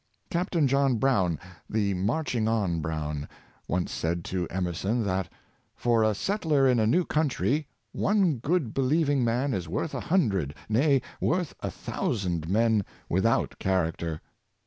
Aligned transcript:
Captain 0.31 0.67
John 0.67 0.95
Brown, 0.95 1.37
the" 1.69 1.93
marching 1.93 2.47
on 2.47 2.79
Brown," 2.81 3.29
once 3.67 3.91
said 3.91 4.23
to 4.25 4.47
Emer 4.51 4.73
son, 4.73 5.03
that" 5.05 5.29
for 5.75 6.01
a 6.03 6.15
settler 6.15 6.67
in 6.67 6.79
a 6.79 6.87
new 6.87 7.05
country, 7.05 7.67
one 7.91 8.37
good 8.37 8.73
be 8.73 8.81
lieving 8.81 9.23
man 9.23 9.53
is 9.53 9.69
worth 9.69 9.93
a 9.93 9.99
hundred, 9.99 10.55
nay, 10.67 11.03
worth 11.19 11.53
a 11.59 11.69
thousand 11.69 12.49
men 12.49 12.83
without 13.09 13.59
character." 13.59 14.19